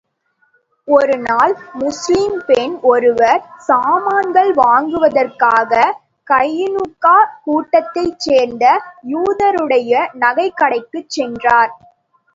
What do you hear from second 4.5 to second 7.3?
வாங்குவதற்காக கைனுகா